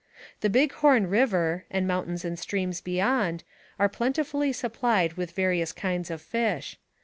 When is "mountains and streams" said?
1.87-2.81